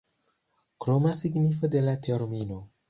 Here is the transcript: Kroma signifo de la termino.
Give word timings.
Kroma 0.85 1.13
signifo 1.21 1.71
de 1.77 1.87
la 1.87 1.97
termino. 2.09 2.61